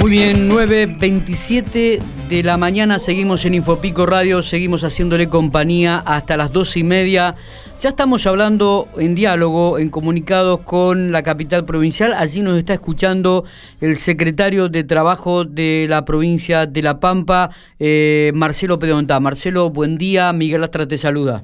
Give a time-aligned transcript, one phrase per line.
[0.00, 6.52] Muy bien, 9.27 de la mañana seguimos en Infopico Radio, seguimos haciéndole compañía hasta las
[6.52, 7.34] dos y media.
[7.80, 12.12] Ya estamos hablando en diálogo, en comunicados con la capital provincial.
[12.14, 13.44] Allí nos está escuchando
[13.80, 19.18] el secretario de Trabajo de la provincia de La Pampa, eh, Marcelo Pedontá.
[19.20, 20.32] Marcelo, buen día.
[20.32, 21.42] Miguel Astra te saluda.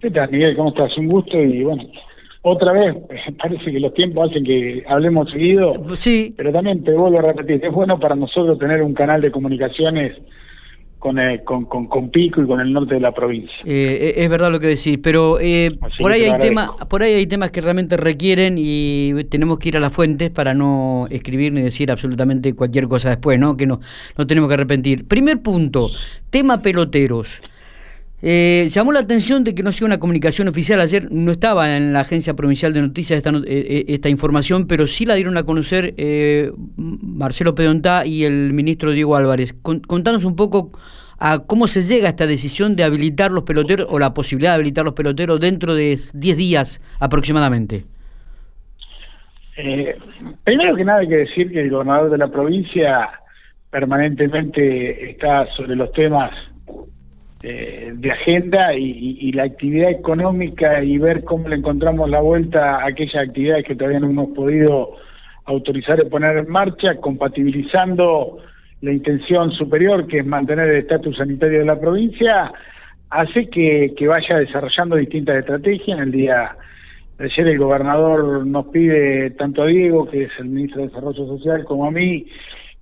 [0.00, 0.56] ¿Qué tal, Miguel?
[0.56, 0.96] ¿Cómo estás?
[0.98, 1.84] Un gusto y bueno,
[2.42, 2.96] otra vez,
[3.38, 5.72] parece que los tiempos hacen que hablemos seguido.
[5.94, 6.34] Sí.
[6.36, 10.16] Pero también te vuelvo a repetir, es bueno para nosotros tener un canal de comunicaciones
[11.00, 13.56] con, eh, con, con, Pico y con el norte de la provincia.
[13.64, 17.26] Eh, es verdad lo que decís, pero eh, por ahí hay temas, por ahí hay
[17.26, 21.62] temas que realmente requieren y tenemos que ir a las fuentes para no escribir ni
[21.62, 23.56] decir absolutamente cualquier cosa después, ¿no?
[23.56, 23.80] Que no,
[24.18, 25.08] no tenemos que arrepentir.
[25.08, 25.88] Primer punto,
[26.28, 27.40] tema peloteros.
[28.22, 30.80] Eh, llamó la atención de que no sea una comunicación oficial.
[30.80, 34.86] Ayer no estaba en la Agencia Provincial de Noticias esta, eh, eh, esta información, pero
[34.86, 35.94] sí la dieron a conocer
[36.76, 39.54] Marcelo Pedontá y el ministro Diego Álvarez.
[39.62, 40.70] contanos un poco
[41.18, 44.54] a cómo se llega a esta decisión de habilitar los peloteros o la posibilidad de
[44.56, 47.84] habilitar los peloteros dentro de 10 días aproximadamente.
[50.44, 53.10] primero que nada hay que decir que el gobernador de la provincia
[53.70, 56.32] permanentemente está sobre los temas
[57.42, 62.88] eh, de agenda y, la actividad económica y ver cómo le encontramos la vuelta a
[62.88, 64.96] aquellas actividades que todavía no hemos podido
[65.46, 68.38] autorizar y poner en marcha, compatibilizando
[68.82, 72.52] la intención superior, que es mantener el estatus sanitario de la provincia,
[73.08, 75.96] hace que, que vaya desarrollando distintas estrategias.
[75.96, 76.54] En el día
[77.16, 81.26] de ayer el gobernador nos pide, tanto a Diego, que es el ministro de Desarrollo
[81.26, 82.26] Social, como a mí,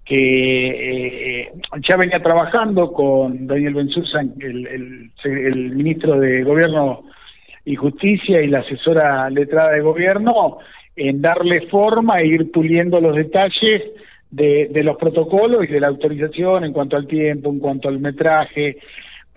[0.09, 1.53] que eh,
[1.87, 7.05] ya venía trabajando con Daniel Benzusa, el, el, ministro de Gobierno
[7.65, 10.59] y Justicia y la asesora letrada de Gobierno,
[10.97, 13.83] en darle forma e ir puliendo los detalles
[14.31, 17.98] de, de los protocolos y de la autorización en cuanto al tiempo, en cuanto al
[17.98, 18.78] metraje,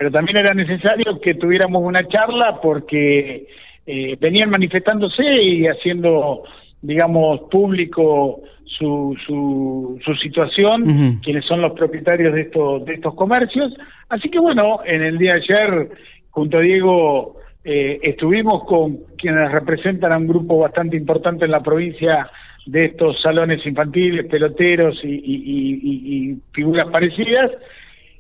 [0.02, 3.46] pero también era necesario que tuviéramos una charla porque
[3.86, 6.44] eh, venían manifestándose y haciendo,
[6.82, 13.74] digamos, público su, su, su situación, quienes son los propietarios de estos, de estos comercios.
[14.10, 15.90] Así que bueno, en el día de ayer,
[16.32, 21.62] junto a Diego, eh, estuvimos con quienes representan a un grupo bastante importante en la
[21.62, 22.30] provincia
[22.66, 27.52] de estos salones infantiles, peloteros y, y, figuras parecidas,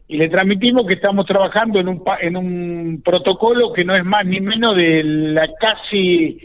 [0.07, 4.25] y le transmitimos que estamos trabajando en un, en un protocolo que no es más
[4.25, 6.39] ni menos de la casi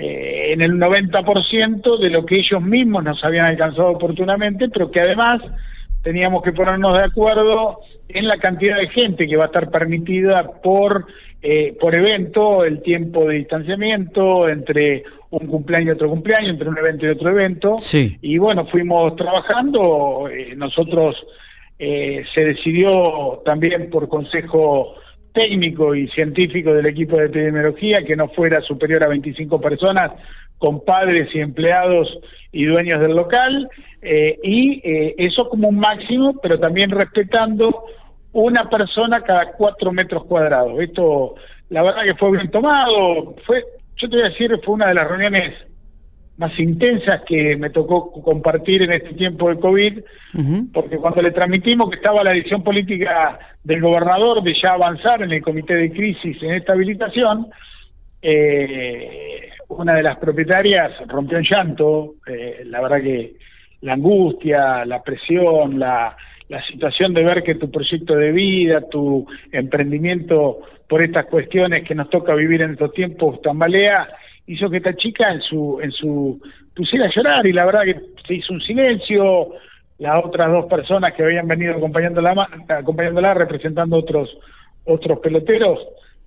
[0.00, 5.00] eh, en el 90% de lo que ellos mismos nos habían alcanzado oportunamente, pero que
[5.00, 5.42] además
[6.04, 10.52] teníamos que ponernos de acuerdo en la cantidad de gente que va a estar permitida
[10.62, 11.04] por
[11.42, 16.78] eh, por evento, el tiempo de distanciamiento entre un cumpleaños y otro cumpleaños, entre un
[16.78, 17.76] evento y otro evento.
[18.22, 21.16] Y bueno, fuimos trabajando, eh, nosotros
[21.76, 24.96] se decidió también por consejo
[25.32, 30.12] técnico y científico del equipo de epidemiología que no fuera superior a 25 personas
[30.58, 32.08] con padres y empleados
[32.52, 33.68] y dueños del local
[34.02, 37.84] eh, y eh, eso como un máximo pero también respetando
[38.32, 40.78] una persona cada cuatro metros cuadrados.
[40.80, 41.34] Esto
[41.70, 43.64] la verdad que fue bien tomado fue
[43.96, 45.54] yo te voy a decir fue una de las reuniones
[46.38, 49.98] más intensas que me tocó compartir en este tiempo de COVID,
[50.72, 55.32] porque cuando le transmitimos que estaba la decisión política del gobernador de ya avanzar en
[55.32, 57.48] el comité de crisis en esta habilitación,
[58.22, 63.34] eh, una de las propietarias rompió en llanto, eh, la verdad que
[63.80, 66.16] la angustia, la presión, la,
[66.48, 71.96] la situación de ver que tu proyecto de vida, tu emprendimiento por estas cuestiones que
[71.96, 74.08] nos toca vivir en estos tiempos tambalea,
[74.48, 76.40] hizo que esta chica en su, en su
[76.74, 79.50] pusiera a llorar y la verdad que se hizo un silencio,
[79.98, 84.36] las otras dos personas que habían venido acompañándola, acompañándola representando otros,
[84.84, 85.80] otros peloteros,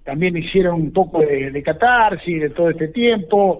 [0.03, 3.59] también hicieron un poco de, de catarsis de todo este tiempo,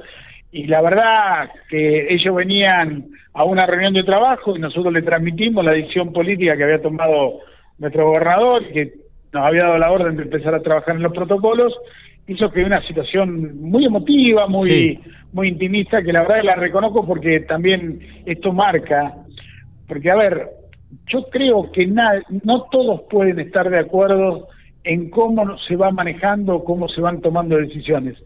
[0.52, 5.64] y la verdad que ellos venían a una reunión de trabajo y nosotros le transmitimos
[5.64, 7.40] la decisión política que había tomado
[7.78, 8.94] nuestro gobernador que
[9.32, 11.74] nos había dado la orden de empezar a trabajar en los protocolos
[12.28, 15.00] hizo que una situación muy emotiva, muy,
[15.34, 19.16] muy intimista, que la verdad la reconozco porque también esto marca,
[19.88, 20.50] porque a ver,
[21.08, 24.47] yo creo que no todos pueden estar de acuerdo
[24.84, 28.18] en cómo se va manejando, cómo se van tomando decisiones.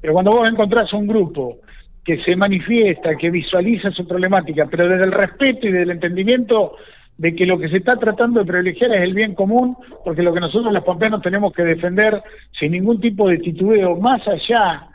[0.00, 1.58] Pero cuando vos encontrás un grupo
[2.04, 6.76] que se manifiesta, que visualiza su problemática, pero desde el respeto y del entendimiento
[7.16, 10.34] de que lo que se está tratando de privilegiar es el bien común, porque lo
[10.34, 12.22] que nosotros los pampeanos tenemos que defender
[12.58, 14.88] sin ningún tipo de titubeo, más allá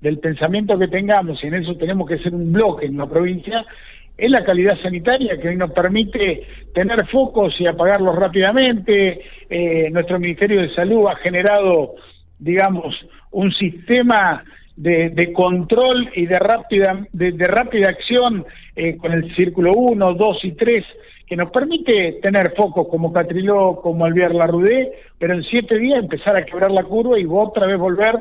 [0.00, 3.64] del pensamiento que tengamos, y en eso tenemos que ser un bloque en la provincia,
[4.16, 9.22] es la calidad sanitaria que hoy nos permite tener focos y apagarlos rápidamente.
[9.50, 11.96] Eh, nuestro Ministerio de Salud ha generado,
[12.38, 12.94] digamos,
[13.32, 14.44] un sistema
[14.76, 18.44] de, control y de rápida, de, rápida acción
[18.76, 20.84] eh, con el círculo 1, 2 y 3
[21.26, 25.98] que nos permite tener focos como Catriló, como Alviar La Rudé, pero en siete días
[25.98, 28.16] empezar a quebrar la curva y otra vez volver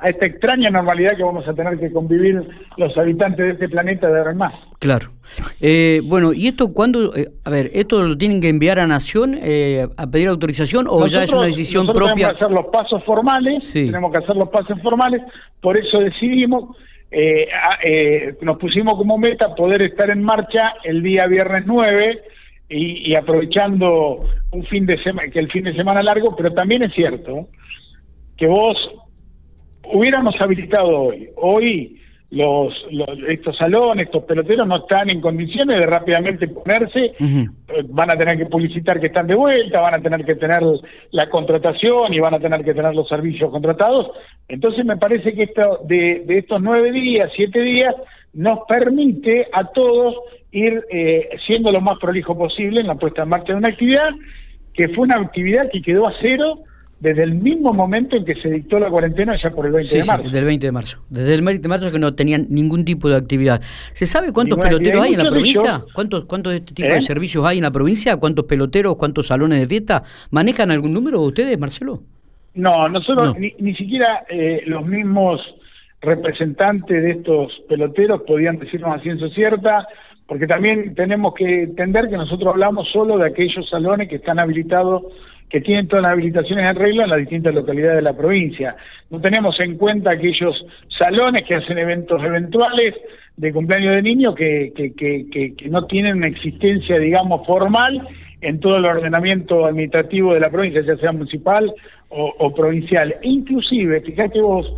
[0.00, 2.40] a esta extraña normalidad que vamos a tener que convivir
[2.76, 4.54] los habitantes de este planeta de ahora más.
[4.78, 5.08] Claro.
[5.60, 7.14] Eh, bueno, ¿y esto cuándo?
[7.16, 11.04] Eh, a ver, ¿esto lo tienen que enviar a Nación eh, a pedir autorización o
[11.08, 12.14] ya es una decisión propia?
[12.14, 15.22] Tenemos que hacer los pasos formales, tenemos que hacer los pasos formales,
[15.60, 16.76] por eso decidimos,
[18.42, 22.22] nos pusimos como meta poder estar en marcha el día viernes 9
[22.68, 26.82] y, y aprovechando un fin de semana, que el fin de semana largo, pero también
[26.82, 27.48] es cierto
[28.36, 28.76] que vos
[29.92, 31.28] hubiéramos habilitado hoy.
[31.36, 31.94] Hoy
[32.30, 32.74] los,
[33.28, 37.46] estos salones, estos peloteros no están en condiciones de rápidamente ponerse, eh,
[37.88, 40.60] van a tener que publicitar que están de vuelta, van a tener que tener
[41.12, 44.10] la contratación y van a tener que tener los servicios contratados.
[44.46, 47.94] Entonces me parece que esto de, de estos nueve días, siete días,
[48.34, 50.14] nos permite a todos
[50.50, 54.10] ir eh, siendo lo más prolijo posible en la puesta en marcha de una actividad
[54.72, 56.60] que fue una actividad que quedó a cero
[57.00, 60.04] desde el mismo momento en que se dictó la cuarentena ya por el 20 de
[60.04, 60.22] marzo.
[60.22, 60.98] Sí, desde el 20 de marzo.
[61.08, 63.60] Desde el 20 de marzo que no tenían ningún tipo de actividad.
[63.92, 65.82] ¿Se sabe cuántos peloteros hay, en la provincia?
[65.94, 67.02] ¿Cuántos, ¿Cuántos de este tipo de ¿Eh?
[67.02, 68.16] servicios hay en la provincia?
[68.16, 70.02] ¿Cuántos peloteros, cuántos salones de fiesta?
[70.30, 72.02] ¿Manejan algún número ustedes, Marcelo?
[72.54, 75.40] No, nosotros Ni, ni, siquiera eh, los mismos
[76.00, 79.86] representantes de estos peloteros podían decirnos a ciencia cierta,
[80.26, 85.04] porque también tenemos que entender que nosotros hablamos solo de aquellos salones que están habilitados
[85.48, 88.76] que tienen todas las habilitaciones en regla en las distintas localidades de la provincia.
[89.08, 90.66] No tenemos en cuenta aquellos
[90.98, 92.94] salones que hacen eventos eventuales
[93.36, 98.06] de cumpleaños de niños que, que, que, que no tienen existencia, digamos, formal
[98.40, 101.72] en todo el ordenamiento administrativo de la provincia, ya sea municipal
[102.10, 103.16] o, provincial.
[103.22, 104.72] Inclusive, fíjate vos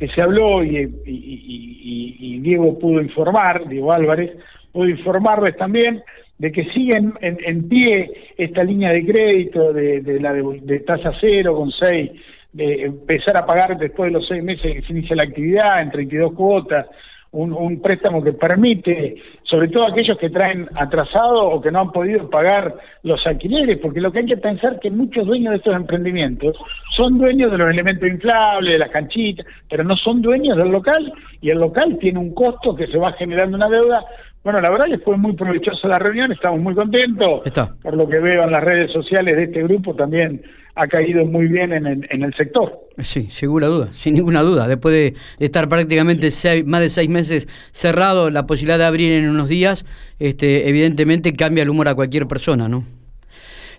[0.00, 4.32] que se habló y, Diego pudo informar, Diego Álvarez,
[4.72, 6.02] pudo informarles también
[6.38, 11.54] de que siguen en, pie esta línea de crédito de, de la de, tasa cero
[11.54, 12.12] con seis,
[12.50, 15.90] de empezar a pagar después de los seis meses que se inicia la actividad en
[15.90, 16.86] 32 cuotas,
[17.32, 21.92] un, un préstamo que permite, sobre todo aquellos que traen atrasado o que no han
[21.92, 22.74] podido pagar
[23.04, 26.56] los alquileres, porque lo que hay que pensar que muchos dueños de estos emprendimientos
[26.96, 31.12] son dueños de los elementos inflables, de las canchitas, pero no son dueños del local
[31.40, 34.04] y el local tiene un costo que se va generando una deuda
[34.42, 37.42] bueno, la verdad que fue muy provechosa la reunión, estamos muy contentos.
[37.82, 40.42] Por lo que veo en las redes sociales de este grupo también
[40.74, 42.88] ha caído muy bien en, el sector.
[42.98, 44.66] Sí, segura duda, sin ninguna duda.
[44.66, 46.30] Después de estar prácticamente
[46.64, 49.84] más de seis meses cerrado, la posibilidad de abrir en unos días,
[50.18, 52.84] este, evidentemente cambia el humor a cualquier persona, ¿no?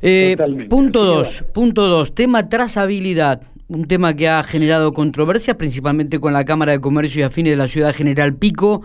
[0.03, 0.35] Eh,
[0.69, 6.43] punto dos, punto dos, tema trazabilidad un tema que ha generado controversia, principalmente con la
[6.43, 8.81] Cámara de Comercio y Afines de la Ciudad General Pico.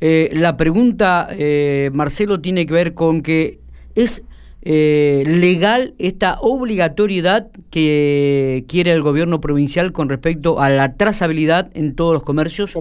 [0.00, 3.58] Eh, la pregunta, eh, Marcelo, tiene que ver con que
[3.94, 4.26] es
[4.62, 11.94] eh, legal esta obligatoriedad que quiere el gobierno provincial con respecto a la trazabilidad en
[11.94, 12.74] todos los comercios.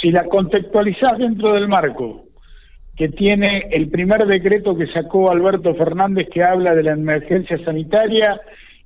[0.00, 2.24] Si la contextualizás dentro del marco
[2.96, 8.40] que tiene el primer decreto que sacó Alberto Fernández que habla de la emergencia sanitaria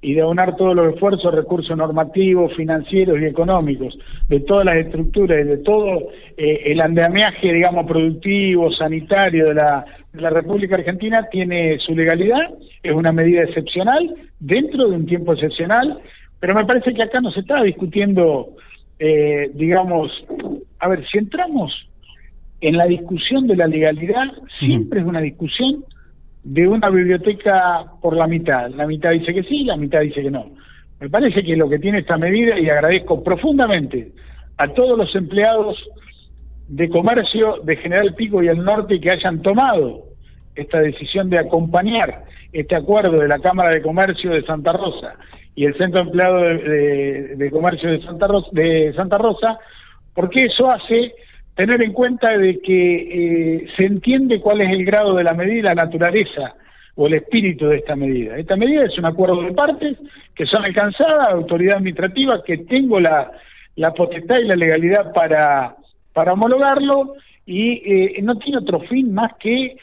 [0.07, 3.99] y de aunar todos los esfuerzos, recursos normativos, financieros y económicos,
[4.29, 9.85] de todas las estructuras y de todo eh, el andamiaje, digamos, productivo, sanitario de la,
[10.13, 15.33] de la República Argentina, tiene su legalidad, es una medida excepcional, dentro de un tiempo
[15.33, 15.99] excepcional,
[16.39, 18.51] pero me parece que acá no se está discutiendo,
[19.01, 20.13] eh, digamos,
[20.79, 21.73] a ver, si entramos
[22.61, 24.29] en la discusión de la legalidad,
[24.61, 25.85] siempre es una discusión
[26.47, 28.71] de una biblioteca por la mitad.
[28.71, 30.47] La mitad dice que sí, la mitad dice que no.
[31.01, 34.13] Me parece que lo que tiene esta medida, y agradezco profundamente
[34.57, 35.77] a todos los empleados
[36.69, 40.05] de comercio de General Pico y el Norte que hayan tomado
[40.55, 45.17] esta decisión de acompañar este acuerdo de la Cámara de Comercio de Santa Rosa
[45.57, 49.59] y el Centro Empleado de, Comercio de Santa, Rosa, de Santa Rosa,
[50.15, 51.13] porque eso hace
[51.57, 55.71] tener en cuenta de que eh, se entiende cuál es el grado de la medida
[55.71, 56.55] la naturaleza
[56.95, 58.37] o el espíritu de esta medida.
[58.37, 59.97] Esta medida es un acuerdo de partes
[60.35, 63.33] que son alcanzadas, autoridad administrativa, que tengo la,
[63.97, 65.77] potestad y la legalidad para,
[66.13, 67.15] para homologarlo
[67.47, 69.77] y eh, no tiene otro fin más que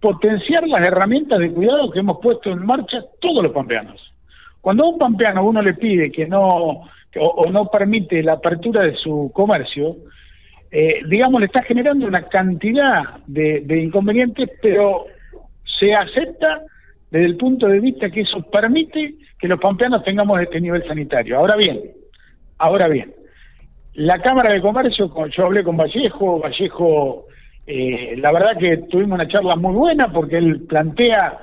[0.00, 4.12] potenciar las herramientas de cuidado que hemos puesto en marcha todos los pampeanos.
[4.60, 6.46] Cuando a un pampeano uno le pide que no
[7.20, 9.96] o no permite la apertura de su comercio,
[10.70, 15.06] eh, digamos, le está generando una cantidad de, inconvenientes, pero
[15.78, 16.62] se acepta
[17.10, 21.38] desde el punto de vista que eso permite que los pampeanos tengamos este nivel sanitario.
[21.38, 21.80] Ahora bien,
[22.58, 23.14] ahora bien,
[23.94, 27.26] la Cámara de Comercio, yo hablé con Vallejo, Vallejo,
[27.66, 31.38] eh, la verdad que tuvimos una charla muy buena porque él plantea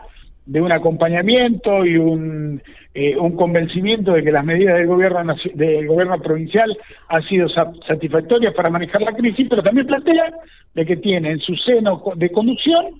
[0.45, 2.61] de un acompañamiento y un,
[2.97, 6.75] eh, un convencimiento de que las medidas del gobierno del gobierno provincial
[7.09, 10.33] han sido satisfactorias para manejar la crisis, pero también plantea
[10.73, 12.95] de que tiene en su seno de conducción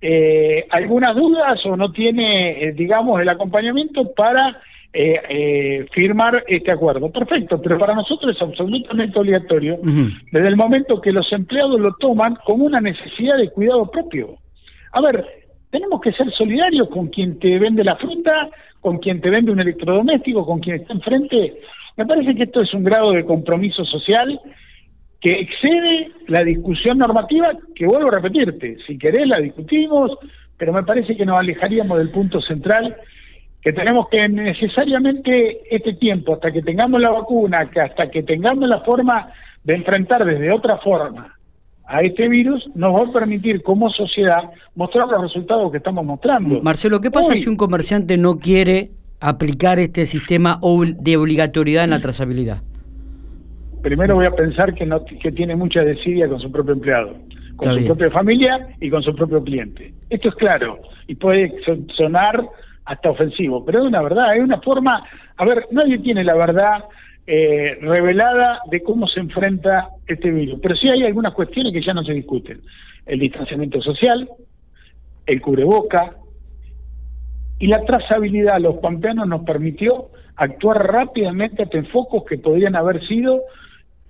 [0.00, 4.60] eh, algunas dudas o no tiene, eh, digamos, el acompañamiento para
[4.92, 7.10] eh, firmar este acuerdo.
[7.10, 12.36] Perfecto, pero para nosotros es absolutamente obligatorio desde el momento que los empleados lo toman
[12.44, 14.36] como una necesidad de cuidado propio.
[14.92, 15.26] A ver,
[15.70, 18.50] tenemos que ser solidarios con quien te vende la fruta,
[18.84, 21.54] con quien te vende un electrodoméstico, con quien está enfrente.
[21.96, 24.38] Me parece que esto es un grado de compromiso social
[25.22, 30.18] que excede la discusión normativa, que vuelvo a repetirte, si querés la discutimos,
[30.58, 32.94] pero me parece que nos alejaríamos del punto central,
[33.62, 38.68] que tenemos que necesariamente este tiempo, hasta que tengamos la vacuna, que hasta que tengamos
[38.68, 41.33] la forma de enfrentar desde otra forma
[41.86, 46.60] a este virus, nos va a permitir como sociedad mostrar los resultados que estamos mostrando.
[46.62, 50.60] Marcelo, ¿qué pasa si un comerciante no quiere aplicar este sistema
[50.98, 52.62] de obligatoriedad en la trazabilidad?
[53.84, 57.18] primero voy a pensar que, no, que tiene mucha desidia con su propio empleado,
[57.56, 59.92] con su propia familia y con su propio cliente.
[60.08, 61.54] Esto es claro y puede
[61.94, 62.42] sonar
[62.86, 65.04] hasta ofensivo, pero es una verdad, es una forma,
[65.36, 66.84] a ver, nadie tiene la verdad
[67.26, 71.94] eh, revelada de cómo se enfrenta este virus, pero sí hay algunas cuestiones que ya
[71.94, 72.60] no se discuten.
[73.06, 74.28] El distanciamiento social,
[75.26, 76.16] el cubreboca
[77.58, 83.42] y la trazabilidad los pampeanos nos permitió actuar rápidamente ante focos que podrían haber sido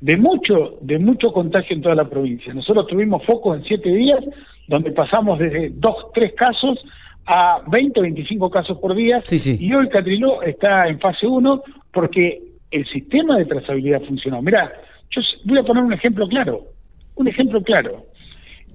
[0.00, 2.52] de mucho, de mucho contagio en toda la provincia.
[2.52, 4.21] Nosotros tuvimos focos en siete días,
[4.66, 6.85] donde pasamos desde dos, tres casos
[7.26, 12.53] a 20 o 25 casos por día, y hoy Catriló está en fase 1 porque
[12.75, 14.43] el sistema de trazabilidad funcionó.
[14.43, 14.73] Mira,
[15.11, 16.66] yo voy a poner un ejemplo claro,
[17.14, 18.07] un ejemplo claro.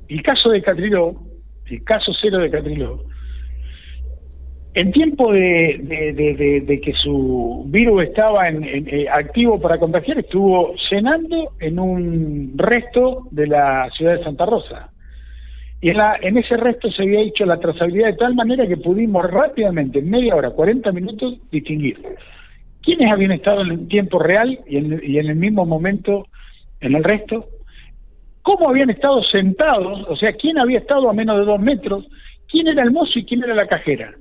[0.08, 1.15] El caso de Catriló,
[1.70, 3.03] el caso cero de Catriló,
[4.74, 11.77] en tiempo de, que su virus estaba en, eh, activo para contagiar, estuvo cenando en
[11.77, 14.91] un resto de la ciudad de Santa Rosa.
[15.82, 18.77] Y en, la, en ese resto se había hecho la trazabilidad de tal manera que
[18.77, 22.00] pudimos rápidamente, en media hora, 40 minutos, distinguir
[22.81, 26.27] quiénes habían estado en tiempo real y en, y en el mismo momento
[26.81, 27.48] en el resto,
[28.41, 32.07] cómo habían estado sentados, o sea, quién había estado a menos de dos metros,
[32.48, 34.13] quién era el mozo y quién era la cajera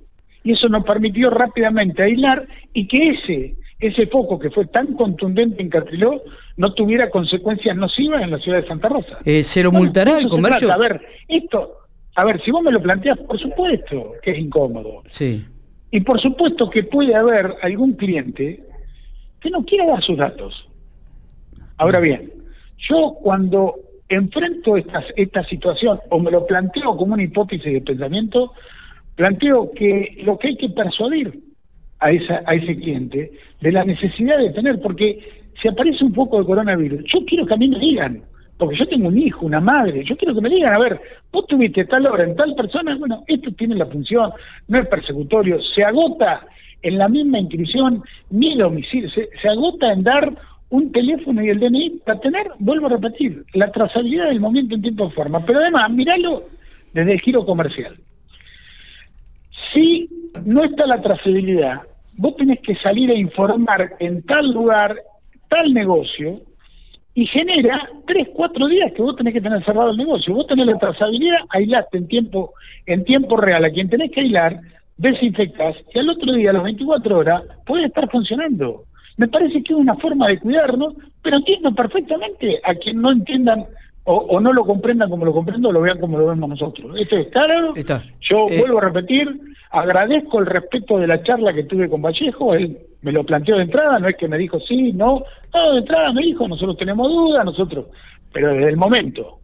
[0.48, 5.62] y eso nos permitió rápidamente aislar y que ese ese foco que fue tan contundente
[5.62, 6.22] en Catriló
[6.56, 9.18] no tuviera consecuencias nocivas en la ciudad de Santa Rosa.
[9.24, 10.72] Eh, ¿Se lo multará el comercio?
[10.72, 11.74] A ver, esto,
[12.16, 15.04] a ver, si vos me lo planteas, por supuesto que es incómodo.
[15.10, 15.44] Sí.
[15.90, 18.62] Y por supuesto que puede haber algún cliente
[19.40, 20.68] que no quiera dar sus datos.
[21.78, 22.30] Ahora bien,
[22.88, 23.74] yo cuando
[24.08, 28.52] enfrento esta, situación o me lo planteo como una hipótesis de pensamiento,
[29.14, 31.38] planteo que lo que hay que persuadir
[32.00, 35.20] a, esa, a ese cliente de la necesidad de tener, porque
[35.60, 38.22] si aparece un poco de coronavirus, yo quiero que a mí me digan,
[38.58, 41.00] porque yo tengo un hijo, una madre, yo quiero que me digan, a ver,
[41.32, 44.32] vos tuviste tal hora en tal persona, bueno, esto tiene la función,
[44.66, 46.44] no es persecutorio, se agota
[46.82, 50.32] en la misma inscripción ni domicilio, se, agota en dar
[50.70, 54.82] un teléfono y el DNI para tener, vuelvo a repetir, la trazabilidad del momento en
[54.82, 56.44] tiempo y forma, pero además, míralo
[56.92, 57.94] desde el giro comercial.
[59.72, 60.08] Si
[60.44, 61.82] no está la trazabilidad,
[62.16, 64.96] vos tenés que salir a informar en tal lugar,
[65.48, 66.40] tal negocio,
[67.18, 70.32] y genera tres, cuatro días que vos tenés que tener cerrado el negocio.
[70.32, 72.54] Vos tenés la trazabilidad, aislaste en tiempo,
[72.86, 74.60] en tiempo real a quien tenés que aislar,
[74.96, 78.84] desinfectás, y al otro día, a las 24 horas, puede estar funcionando.
[79.16, 83.66] Me parece que es una forma de cuidarnos, pero entiendo perfectamente a quien no entiendan
[84.04, 86.96] o, no lo comprendan como lo comprendo, lo vean como lo vemos nosotros.
[87.00, 87.74] Esto es claro.
[88.20, 89.28] Yo eh, vuelvo a repetir,
[89.72, 93.62] agradezco el respeto de la charla que tuve con Vallejo, él me lo planteó de
[93.62, 95.22] entrada, no es que me dijo sí, no,
[95.54, 97.86] no, de entrada me dijo, nosotros tenemos dudas, nosotros,
[98.32, 99.38] pero desde el momento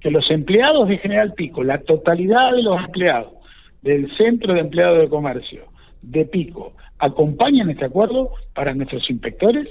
[0.00, 3.34] que los empleados de General Pico, la totalidad de los empleados
[3.82, 5.64] del Centro de Empleados de Comercio
[6.02, 9.68] de Pico, acompañan este acuerdo para nuestros inspectores,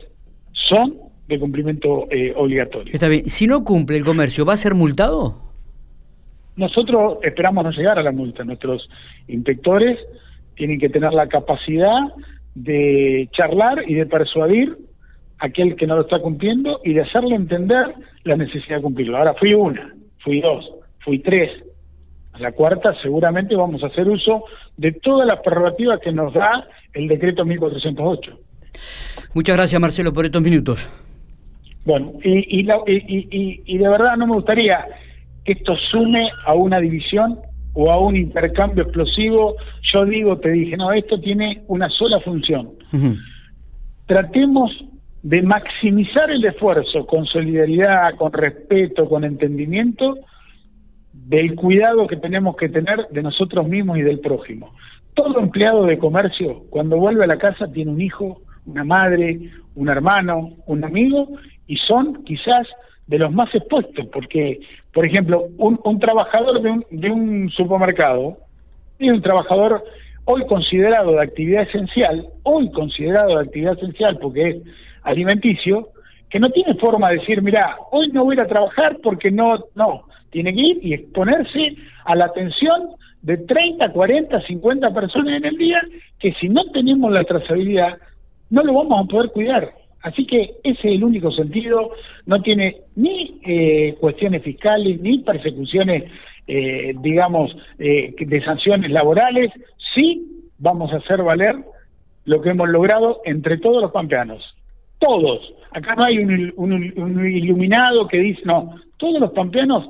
[0.51, 0.98] son
[1.28, 2.92] de cumplimiento eh, obligatorio.
[2.94, 3.25] Está bien.
[3.25, 5.36] Si no cumple el comercio, ¿va a ser multado?
[6.56, 8.44] Nosotros esperamos no llegar a la multa.
[8.44, 8.89] Nuestros
[9.28, 9.98] inspectores
[10.56, 12.00] tienen que tener la capacidad
[12.56, 14.77] de charlar y de persuadir
[15.39, 19.18] aquel que no lo está cumpliendo y de hacerle entender la necesidad de cumplirlo.
[19.18, 21.50] Ahora fui una, fui dos, fui tres.
[22.34, 24.44] A la cuarta seguramente vamos a hacer uso
[24.77, 28.39] de todas las prerrogativas que nos da el decreto 1408.
[29.34, 30.88] Muchas gracias Marcelo por estos minutos.
[31.86, 34.86] Bueno, y, y, y, y, de verdad no me gustaría
[35.44, 37.39] que esto sume a una división
[37.81, 39.55] o a un intercambio explosivo.
[39.93, 42.71] Yo digo, te dije, no, esto tiene una sola función.
[44.05, 44.71] Tratemos
[45.24, 50.17] de maximizar el esfuerzo con solidaridad, con respeto, con entendimiento,
[51.13, 54.74] del cuidado que tenemos que tener de nosotros mismos y del prójimo.
[55.13, 59.39] Todo empleado de comercio, cuando vuelve a la casa, tiene un hijo, una madre,
[59.75, 61.29] un hermano, un amigo,
[61.65, 62.67] y son quizás
[63.07, 64.59] de los más expuestos, porque,
[64.93, 68.38] por ejemplo, un, un trabajador de un, de un supermercado
[69.00, 69.84] es un trabajador
[70.25, 74.58] hoy considerado de actividad esencial, hoy considerado de actividad esencial porque es
[75.03, 75.88] alimenticio,
[76.29, 79.31] que no tiene forma de decir, mira, hoy no voy a ir a trabajar porque
[79.31, 82.89] no, no, tiene que ir y exponerse a la atención
[83.22, 85.81] de 30, 40, 50 personas en el día,
[86.19, 87.98] que si no tenemos la trazabilidad,
[88.50, 89.74] no lo vamos a poder cuidar.
[90.01, 91.91] Así que ese es el único sentido,
[92.25, 96.10] no tiene ni eh, cuestiones fiscales, ni persecuciones,
[96.48, 99.51] eh, digamos, eh, de sanciones laborales,
[99.96, 101.56] sí vamos a hacer valer
[102.25, 104.44] lo que hemos logrado entre todos los pampeanos.
[105.00, 105.53] Todos.
[105.72, 109.88] Acá no hay un, iluminado que dice, no, todos los pampeanos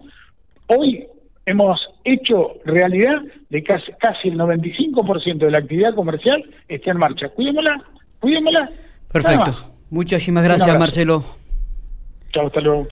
[0.67, 1.07] hoy
[1.45, 7.29] hemos hecho realidad de casi, casi el 95% de la actividad comercial está en marcha.
[7.29, 7.77] Cuidémosla,
[8.19, 8.69] cuidémosla.
[9.11, 9.78] Perfecto.
[9.89, 11.23] Muchísimas gracias, Marcelo.
[12.31, 12.87] Chao, hasta luego.